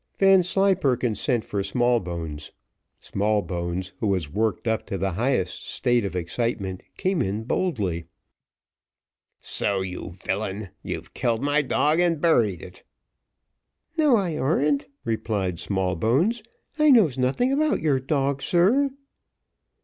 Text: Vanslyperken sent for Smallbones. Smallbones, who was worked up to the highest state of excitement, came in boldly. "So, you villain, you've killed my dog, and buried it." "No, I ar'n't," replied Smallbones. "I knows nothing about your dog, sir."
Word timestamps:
Vanslyperken 0.17 1.13
sent 1.13 1.45
for 1.45 1.61
Smallbones. 1.61 2.51
Smallbones, 2.99 3.93
who 3.99 4.07
was 4.07 4.31
worked 4.33 4.67
up 4.67 4.83
to 4.87 4.97
the 4.97 5.11
highest 5.11 5.67
state 5.67 6.03
of 6.05 6.15
excitement, 6.15 6.81
came 6.97 7.21
in 7.21 7.43
boldly. 7.43 8.05
"So, 9.41 9.81
you 9.81 10.15
villain, 10.25 10.69
you've 10.81 11.13
killed 11.13 11.43
my 11.43 11.61
dog, 11.61 11.99
and 11.99 12.19
buried 12.19 12.63
it." 12.63 12.83
"No, 13.95 14.15
I 14.17 14.39
ar'n't," 14.39 14.87
replied 15.05 15.59
Smallbones. 15.59 16.41
"I 16.79 16.89
knows 16.89 17.19
nothing 17.19 17.53
about 17.53 17.79
your 17.83 17.99
dog, 17.99 18.41
sir." 18.41 18.89